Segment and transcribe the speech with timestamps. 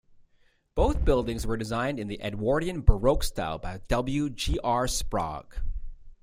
[0.73, 4.31] Both buildings were designed in the Edwardian Baroque style by W.
[4.31, 4.57] G.
[4.63, 4.87] R.
[4.87, 5.59] Sprague.